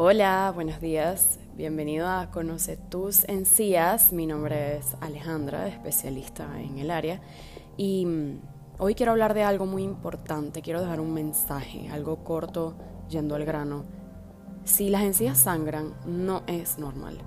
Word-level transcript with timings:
Hola, 0.00 0.52
buenos 0.54 0.80
días. 0.80 1.40
Bienvenido 1.56 2.06
a 2.06 2.30
Conoce 2.30 2.76
tus 2.76 3.24
encías. 3.24 4.12
Mi 4.12 4.26
nombre 4.26 4.76
es 4.76 4.96
Alejandra, 5.00 5.66
especialista 5.66 6.46
en 6.60 6.78
el 6.78 6.92
área. 6.92 7.20
Y 7.76 8.06
mm, 8.06 8.40
hoy 8.78 8.94
quiero 8.94 9.10
hablar 9.10 9.34
de 9.34 9.42
algo 9.42 9.66
muy 9.66 9.82
importante. 9.82 10.62
Quiero 10.62 10.80
dejar 10.80 11.00
un 11.00 11.12
mensaje, 11.12 11.88
algo 11.88 12.22
corto, 12.22 12.76
yendo 13.10 13.34
al 13.34 13.44
grano. 13.44 13.86
Si 14.62 14.88
las 14.88 15.02
encías 15.02 15.36
sangran, 15.36 15.94
no 16.06 16.44
es 16.46 16.78
normal. 16.78 17.18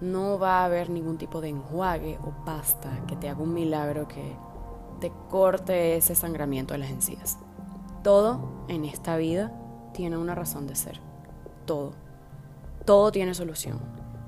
No 0.00 0.38
va 0.38 0.60
a 0.60 0.66
haber 0.66 0.88
ningún 0.88 1.18
tipo 1.18 1.40
de 1.40 1.48
enjuague 1.48 2.16
o 2.22 2.44
pasta 2.44 2.90
que 3.08 3.16
te 3.16 3.28
haga 3.28 3.42
un 3.42 3.54
milagro 3.54 4.06
que 4.06 4.36
te 5.00 5.10
corte 5.28 5.96
ese 5.96 6.14
sangramiento 6.14 6.74
de 6.74 6.78
las 6.78 6.90
encías. 6.90 7.38
Todo 8.04 8.66
en 8.68 8.84
esta 8.84 9.16
vida 9.16 9.52
tiene 9.92 10.16
una 10.16 10.36
razón 10.36 10.68
de 10.68 10.76
ser. 10.76 11.00
Todo 11.66 12.09
todo 12.90 13.12
tiene 13.12 13.34
solución, 13.34 13.78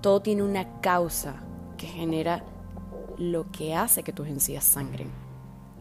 todo 0.02 0.22
tiene 0.22 0.44
una 0.44 0.80
causa 0.80 1.42
que 1.76 1.88
genera 1.88 2.44
lo 3.18 3.50
que 3.50 3.74
hace 3.74 4.04
que 4.04 4.12
tus 4.12 4.28
encías 4.28 4.62
sangren. 4.62 5.10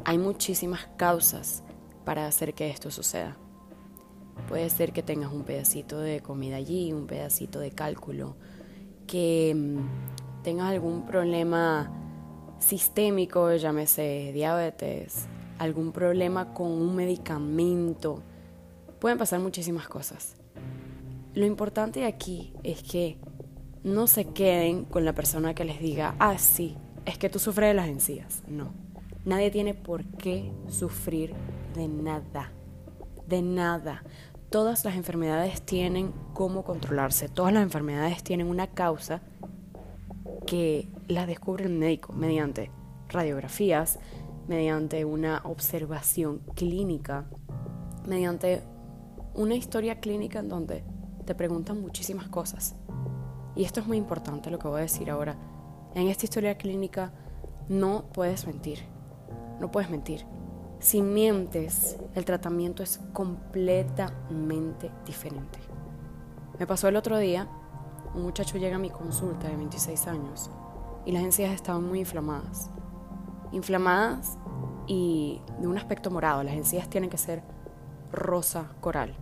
Hay 0.03 0.17
muchísimas 0.17 0.87
causas 0.97 1.61
para 2.05 2.25
hacer 2.25 2.55
que 2.55 2.71
esto 2.71 2.89
suceda. 2.89 3.37
Puede 4.49 4.67
ser 4.71 4.93
que 4.93 5.03
tengas 5.03 5.31
un 5.31 5.43
pedacito 5.43 5.99
de 5.99 6.21
comida 6.21 6.55
allí, 6.55 6.91
un 6.91 7.05
pedacito 7.05 7.59
de 7.59 7.69
cálculo, 7.69 8.35
que 9.05 9.53
mm, 9.55 10.41
tengas 10.41 10.71
algún 10.71 11.05
problema 11.05 11.91
sistémico, 12.57 13.55
llámese 13.57 14.31
diabetes, 14.33 15.27
algún 15.59 15.91
problema 15.91 16.51
con 16.55 16.71
un 16.71 16.95
medicamento. 16.95 18.23
Pueden 18.97 19.19
pasar 19.19 19.39
muchísimas 19.39 19.87
cosas. 19.87 20.40
Lo 21.33 21.45
importante 21.45 22.05
aquí 22.05 22.53
es 22.63 22.83
que 22.83 23.17
no 23.83 24.07
se 24.07 24.25
queden 24.25 24.83
con 24.83 25.05
la 25.05 25.13
persona 25.13 25.53
que 25.53 25.63
les 25.63 25.79
diga, 25.79 26.15
ah, 26.19 26.37
sí, 26.37 26.77
es 27.05 27.17
que 27.17 27.29
tú 27.29 27.39
sufres 27.39 27.69
de 27.69 27.73
las 27.73 27.87
encías. 27.87 28.43
No, 28.47 28.73
nadie 29.23 29.49
tiene 29.49 29.73
por 29.73 30.03
qué 30.03 30.51
sufrir 30.67 31.33
de 31.73 31.87
nada, 31.87 32.51
de 33.27 33.41
nada. 33.41 34.03
Todas 34.49 34.83
las 34.83 34.95
enfermedades 34.95 35.61
tienen 35.61 36.11
cómo 36.33 36.63
controlarse, 36.65 37.29
todas 37.29 37.53
las 37.53 37.63
enfermedades 37.63 38.23
tienen 38.23 38.47
una 38.47 38.67
causa 38.67 39.21
que 40.45 40.89
las 41.07 41.27
descubre 41.27 41.63
el 41.63 41.71
médico 41.71 42.11
mediante 42.11 42.71
radiografías, 43.07 43.99
mediante 44.49 45.05
una 45.05 45.41
observación 45.45 46.39
clínica, 46.55 47.25
mediante 48.05 48.63
una 49.33 49.55
historia 49.55 50.01
clínica 50.01 50.39
en 50.39 50.49
donde 50.49 50.83
te 51.31 51.35
preguntan 51.35 51.79
muchísimas 51.79 52.27
cosas. 52.27 52.75
Y 53.55 53.63
esto 53.63 53.79
es 53.79 53.87
muy 53.87 53.95
importante 53.95 54.51
lo 54.51 54.59
que 54.59 54.67
voy 54.67 54.79
a 54.79 54.81
decir 54.81 55.09
ahora. 55.09 55.37
En 55.95 56.09
esta 56.09 56.25
historia 56.25 56.57
clínica 56.57 57.13
no 57.69 58.03
puedes 58.11 58.45
mentir. 58.45 58.79
No 59.57 59.71
puedes 59.71 59.89
mentir. 59.89 60.25
Si 60.79 61.01
mientes, 61.01 61.97
el 62.15 62.25
tratamiento 62.25 62.83
es 62.83 62.99
completamente 63.13 64.91
diferente. 65.05 65.57
Me 66.59 66.67
pasó 66.67 66.89
el 66.89 66.97
otro 66.97 67.17
día, 67.17 67.47
un 68.13 68.23
muchacho 68.23 68.57
llega 68.57 68.75
a 68.75 68.79
mi 68.79 68.89
consulta 68.89 69.47
de 69.47 69.55
26 69.55 70.07
años 70.07 70.51
y 71.05 71.13
las 71.13 71.23
encías 71.23 71.53
estaban 71.53 71.87
muy 71.87 72.01
inflamadas. 72.01 72.69
Inflamadas 73.53 74.37
y 74.85 75.39
de 75.61 75.67
un 75.67 75.77
aspecto 75.77 76.11
morado. 76.11 76.43
Las 76.43 76.55
encías 76.55 76.89
tienen 76.89 77.09
que 77.09 77.17
ser 77.17 77.41
rosa 78.11 78.73
coral. 78.81 79.15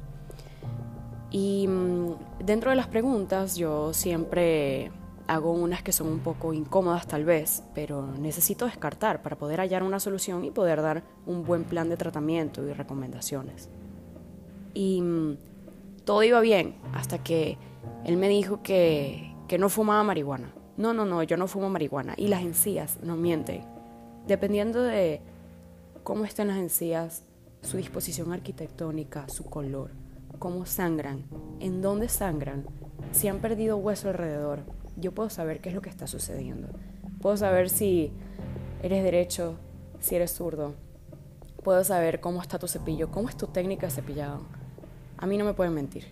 Y 1.32 1.68
mm, 1.68 2.44
dentro 2.44 2.70
de 2.72 2.76
las 2.76 2.88
preguntas 2.88 3.56
yo 3.56 3.94
siempre 3.94 4.92
hago 5.28 5.52
unas 5.52 5.84
que 5.84 5.92
son 5.92 6.08
un 6.08 6.20
poco 6.20 6.54
incómodas 6.54 7.08
tal 7.08 7.24
vez, 7.24 7.64
pero 7.76 8.08
necesito 8.20 8.66
descartar 8.66 9.22
para 9.22 9.38
poder 9.38 9.60
hallar 9.60 9.84
una 9.84 10.00
solución 10.00 10.44
y 10.44 10.50
poder 10.50 10.82
dar 10.82 11.04
un 11.28 11.46
buen 11.46 11.66
plan 11.66 11.88
de 11.88 11.98
tratamiento 11.98 12.68
y 12.68 12.74
recomendaciones. 12.74 13.70
Y 14.74 15.02
mm, 15.02 15.38
todo 16.04 16.24
iba 16.24 16.40
bien 16.40 16.76
hasta 16.94 17.20
que 17.20 17.58
él 18.06 18.18
me 18.18 18.28
dijo 18.28 18.64
que, 18.64 19.36
que 19.48 19.60
no 19.60 19.70
fumaba 19.70 20.04
marihuana. 20.04 20.52
No, 20.78 20.94
no, 20.94 21.06
no, 21.06 21.22
yo 21.22 21.38
no 21.38 21.48
fumo 21.48 21.70
marihuana. 21.70 22.16
Y 22.18 22.28
las 22.28 22.42
encías 22.42 22.98
no 23.04 23.16
mienten. 23.16 23.64
Dependiendo 24.26 24.82
de 24.82 25.22
cómo 26.04 26.26
estén 26.26 26.48
las 26.48 26.58
encías, 26.58 27.24
su 27.62 27.78
disposición 27.78 28.32
arquitectónica, 28.32 29.28
su 29.30 29.44
color, 29.44 29.92
cómo 30.40 30.66
sangran, 30.66 31.26
en 31.60 31.82
dónde 31.82 32.10
sangran, 32.10 32.66
si 33.12 33.28
han 33.28 33.40
perdido 33.40 33.78
hueso 33.78 34.10
alrededor, 34.10 34.64
yo 34.96 35.14
puedo 35.14 35.30
saber 35.30 35.60
qué 35.60 35.70
es 35.70 35.76
lo 35.76 35.82
que 35.82 35.90
está 35.90 36.08
sucediendo. 36.08 36.70
Puedo 37.22 37.38
saber 37.38 37.70
si 37.70 38.12
eres 38.82 39.04
derecho, 39.04 39.56
si 40.00 40.16
eres 40.16 40.32
zurdo. 40.32 40.74
Puedo 41.64 41.84
saber 41.84 42.20
cómo 42.20 42.42
está 42.42 42.58
tu 42.60 42.68
cepillo, 42.68 43.12
cómo 43.12 43.30
es 43.30 43.36
tu 43.36 43.48
técnica 43.48 43.88
de 43.88 43.92
cepillado. 43.92 44.42
A 45.18 45.26
mí 45.26 45.38
no 45.38 45.46
me 45.46 45.54
pueden 45.54 45.74
mentir. 45.74 46.06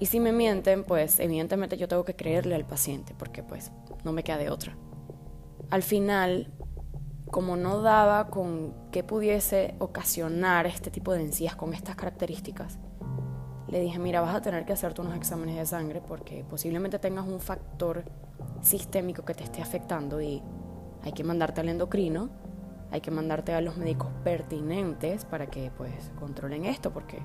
Y 0.00 0.06
si 0.06 0.20
me 0.20 0.32
mienten, 0.32 0.84
pues 0.84 1.20
evidentemente 1.20 1.76
yo 1.76 1.88
tengo 1.88 2.04
que 2.04 2.16
creerle 2.16 2.54
al 2.54 2.64
paciente, 2.64 3.14
porque 3.16 3.42
pues 3.42 3.70
no 4.04 4.12
me 4.12 4.24
queda 4.24 4.38
de 4.38 4.50
otra. 4.50 4.76
Al 5.70 5.82
final, 5.82 6.52
como 7.30 7.56
no 7.56 7.82
daba 7.82 8.28
con 8.28 8.74
qué 8.90 9.02
pudiese 9.02 9.74
ocasionar 9.78 10.66
este 10.66 10.90
tipo 10.90 11.12
de 11.12 11.22
encías 11.22 11.56
con 11.56 11.74
estas 11.74 11.96
características, 11.96 12.78
le 13.74 13.80
dije, 13.80 13.98
mira, 13.98 14.20
vas 14.20 14.36
a 14.36 14.40
tener 14.40 14.64
que 14.64 14.72
hacerte 14.72 15.00
unos 15.00 15.16
exámenes 15.16 15.56
de 15.56 15.66
sangre 15.66 16.00
porque 16.00 16.44
posiblemente 16.48 17.00
tengas 17.00 17.26
un 17.26 17.40
factor 17.40 18.04
sistémico 18.60 19.24
que 19.24 19.34
te 19.34 19.42
esté 19.42 19.62
afectando 19.62 20.22
y 20.22 20.40
hay 21.02 21.10
que 21.10 21.24
mandarte 21.24 21.60
al 21.60 21.68
endocrino, 21.68 22.28
hay 22.92 23.00
que 23.00 23.10
mandarte 23.10 23.52
a 23.52 23.60
los 23.60 23.76
médicos 23.76 24.12
pertinentes 24.22 25.24
para 25.24 25.48
que 25.48 25.72
pues 25.76 26.12
controlen 26.20 26.66
esto 26.66 26.92
porque 26.92 27.20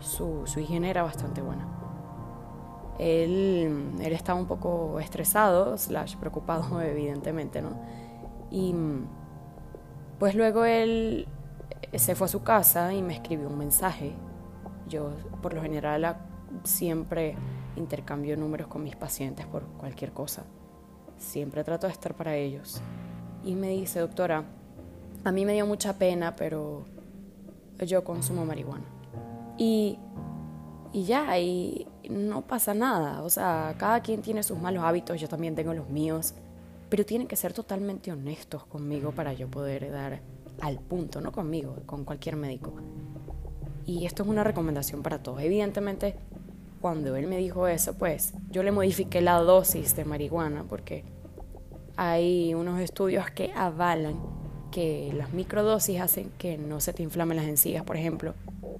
su, 0.00 0.42
su 0.46 0.58
higiene 0.58 0.90
era 0.90 1.04
bastante 1.04 1.40
buena. 1.40 1.68
Él, 2.98 3.92
él 4.00 4.12
estaba 4.12 4.40
un 4.40 4.48
poco 4.48 4.98
estresado, 4.98 5.76
preocupado 6.18 6.80
evidentemente, 6.82 7.62
¿no? 7.62 7.80
Y 8.50 8.74
pues 10.18 10.34
luego 10.34 10.64
él 10.64 11.28
se 11.94 12.16
fue 12.16 12.24
a 12.24 12.28
su 12.28 12.42
casa 12.42 12.92
y 12.92 13.02
me 13.02 13.14
escribió 13.14 13.46
un 13.46 13.58
mensaje 13.58 14.16
yo 14.90 15.12
por 15.40 15.54
lo 15.54 15.62
general 15.62 16.18
siempre 16.64 17.36
intercambio 17.76 18.36
números 18.36 18.66
con 18.66 18.82
mis 18.82 18.96
pacientes 18.96 19.46
por 19.46 19.62
cualquier 19.78 20.12
cosa. 20.12 20.44
Siempre 21.16 21.64
trato 21.64 21.86
de 21.86 21.92
estar 21.92 22.14
para 22.14 22.34
ellos. 22.36 22.82
Y 23.44 23.54
me 23.54 23.70
dice, 23.70 24.00
doctora, 24.00 24.44
a 25.24 25.32
mí 25.32 25.46
me 25.46 25.54
dio 25.54 25.66
mucha 25.66 25.94
pena, 25.94 26.34
pero 26.36 26.84
yo 27.86 28.04
consumo 28.04 28.44
marihuana. 28.44 28.84
Y, 29.56 29.98
y 30.92 31.04
ya, 31.04 31.38
y 31.38 31.86
no 32.08 32.42
pasa 32.42 32.74
nada. 32.74 33.22
O 33.22 33.30
sea, 33.30 33.74
cada 33.78 34.00
quien 34.00 34.22
tiene 34.22 34.42
sus 34.42 34.58
malos 34.58 34.84
hábitos, 34.84 35.20
yo 35.20 35.28
también 35.28 35.54
tengo 35.54 35.72
los 35.72 35.88
míos. 35.88 36.34
Pero 36.88 37.06
tienen 37.06 37.28
que 37.28 37.36
ser 37.36 37.52
totalmente 37.52 38.10
honestos 38.10 38.66
conmigo 38.66 39.12
para 39.12 39.32
yo 39.32 39.48
poder 39.48 39.90
dar 39.92 40.20
al 40.60 40.80
punto, 40.80 41.20
no 41.20 41.32
conmigo, 41.32 41.76
con 41.86 42.04
cualquier 42.04 42.36
médico. 42.36 42.72
Y 43.86 44.06
esto 44.06 44.22
es 44.22 44.28
una 44.28 44.44
recomendación 44.44 45.02
para 45.02 45.22
todos. 45.22 45.40
Evidentemente, 45.42 46.16
cuando 46.80 47.14
él 47.16 47.26
me 47.26 47.36
dijo 47.36 47.66
eso, 47.68 47.94
pues 47.94 48.32
yo 48.50 48.62
le 48.62 48.72
modifiqué 48.72 49.20
la 49.20 49.38
dosis 49.38 49.96
de 49.96 50.04
marihuana 50.04 50.64
porque 50.68 51.04
hay 51.96 52.54
unos 52.54 52.80
estudios 52.80 53.30
que 53.30 53.52
avalan 53.54 54.18
que 54.70 55.12
las 55.14 55.32
microdosis 55.32 56.00
hacen 56.00 56.30
que 56.38 56.56
no 56.56 56.80
se 56.80 56.92
te 56.92 57.02
inflamen 57.02 57.36
las 57.36 57.46
encías, 57.46 57.84
por 57.84 57.96
ejemplo, 57.96 58.34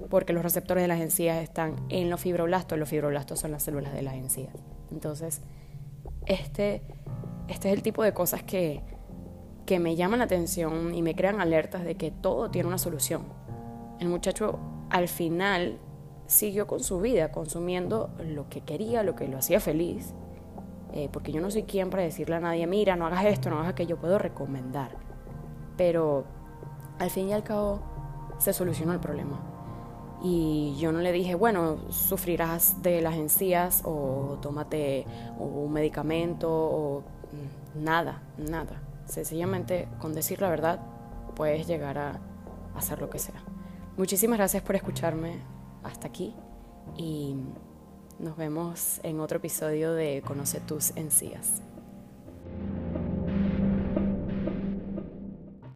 porque 0.09 0.33
los 0.33 0.43
receptores 0.43 0.83
de 0.83 0.89
las 0.89 1.01
encías 1.01 1.43
están 1.43 1.77
en 1.89 2.09
los 2.09 2.21
fibroblastos, 2.21 2.79
los 2.79 2.89
fibroblastos 2.89 3.41
son 3.41 3.51
las 3.51 3.63
células 3.63 3.93
de 3.93 4.03
las 4.03 4.15
encías. 4.15 4.55
Entonces, 4.91 5.43
este, 6.27 6.83
este 7.49 7.69
es 7.69 7.75
el 7.75 7.83
tipo 7.83 8.03
de 8.03 8.15
cosas 8.15 8.43
que, 8.43 8.83
que 9.67 9.79
me 9.79 9.97
llaman 9.97 10.21
la 10.21 10.25
atención 10.25 10.95
y 10.95 11.03
me 11.03 11.15
crean 11.15 11.41
alertas 11.41 11.85
de 11.85 11.97
que 11.97 12.11
todo 12.11 12.51
tiene 12.51 12.69
una 12.69 12.79
solución. 12.79 13.25
El 13.99 14.09
muchacho 14.09 14.59
al 14.91 15.09
final 15.09 15.79
siguió 16.27 16.67
con 16.67 16.81
su 16.81 17.01
vida, 17.01 17.33
consumiendo 17.33 18.11
lo 18.19 18.49
que 18.49 18.61
quería, 18.61 19.03
lo 19.03 19.15
que 19.17 19.29
lo 19.29 19.39
hacía 19.39 19.61
feliz, 19.61 20.15
eh, 20.93 21.09
porque 21.13 21.33
yo 21.33 21.41
no 21.41 21.51
soy 21.51 21.63
quien 21.65 21.91
para 21.91 22.03
decirle 22.03 22.37
a 22.37 22.41
nadie, 22.41 22.67
mira, 22.67 22.97
no 22.97 23.07
hagas 23.07 23.25
esto, 23.27 23.51
no 23.51 23.59
hagas 23.59 23.71
aquello, 23.71 23.97
puedo 23.97 24.19
recomendar. 24.19 24.97
Pero 25.77 26.25
al 26.99 27.11
fin 27.11 27.29
y 27.29 27.33
al 27.33 27.43
cabo 27.43 27.81
se 28.39 28.53
solucionó 28.53 28.93
el 28.93 29.01
problema. 29.01 29.41
Y 30.23 30.77
yo 30.79 30.93
no 30.93 30.99
le 30.99 31.13
dije, 31.13 31.35
bueno, 31.35 31.79
sufrirás 31.91 32.83
de 32.83 33.01
las 33.01 33.15
encías 33.15 33.83
o 33.85 34.39
tómate 34.43 35.07
un 35.39 35.73
medicamento 35.73 36.51
o 36.51 37.03
nada, 37.75 38.23
nada. 38.37 38.83
Sencillamente 39.07 39.89
con 39.99 40.13
decir 40.15 40.43
la 40.43 40.51
verdad 40.51 40.81
puedes 41.35 41.67
llegar 41.67 41.99
a 41.99 42.21
hacer 42.77 43.01
lo 43.01 43.09
que 43.09 43.19
sea. 43.19 43.43
Muchísimas 44.01 44.39
gracias 44.39 44.63
por 44.63 44.77
escucharme 44.77 45.35
hasta 45.83 46.09
aquí 46.09 46.33
y 46.97 47.37
Nos 48.19 48.35
vemos 48.35 48.99
en 49.03 49.21
otro 49.21 49.37
episodio 49.37 49.93
de 49.93 50.23
Conoce 50.27 50.59
tus 50.61 50.97
encías. 50.97 51.61